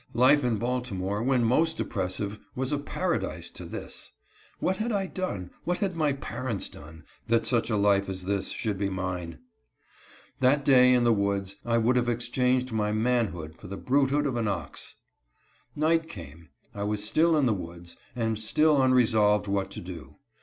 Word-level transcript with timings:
Life 0.15 0.43
in 0.43 0.57
Baltimore, 0.57 1.21
when 1.21 1.43
most 1.43 1.79
oppressive, 1.79 2.39
was 2.55 2.71
a 2.71 2.79
paradise 2.79 3.51
to 3.51 3.63
this. 3.65 4.11
What 4.57 4.77
had 4.77 4.91
I 4.91 5.05
done, 5.05 5.51
what 5.63 5.77
had 5.77 5.95
my 5.95 6.13
parents 6.13 6.69
done, 6.69 7.03
that 7.27 7.45
such 7.45 7.69
a 7.69 7.77
life 7.77 8.09
as 8.09 8.23
this 8.23 8.49
should 8.49 8.79
be 8.79 8.89
mine? 8.89 9.37
That 10.39 10.65
day, 10.65 10.93
in 10.93 11.03
the 11.03 11.13
woods, 11.13 11.55
I 11.67 11.77
would 11.77 11.97
have 11.97 12.09
exchanged 12.09 12.71
my 12.71 12.91
manhood 12.91 13.55
for 13.59 13.67
the 13.67 13.77
brutehood 13.77 14.25
of 14.25 14.37
an 14.37 14.47
ox. 14.47 14.95
Night 15.75 16.09
came. 16.09 16.49
I 16.73 16.81
was 16.81 17.03
still 17.03 17.37
in 17.37 17.45
the 17.45 17.53
woods, 17.53 17.95
and 18.15 18.39
still 18.39 18.77
unre 18.77 19.05
solved 19.05 19.45
what 19.47 19.69
to 19.69 19.81
do. 19.81 20.15